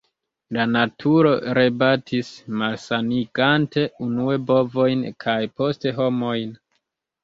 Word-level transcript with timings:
La 0.55 0.63
“naturo 0.69 1.33
rebatis, 1.57 2.33
malsanigante 2.63 3.87
unue 4.09 4.41
bovojn 4.51 5.09
kaj 5.25 5.41
poste 5.63 5.99
homojn. 6.05 6.63